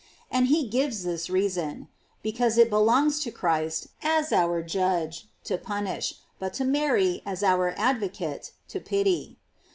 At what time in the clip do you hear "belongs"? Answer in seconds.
2.71-3.19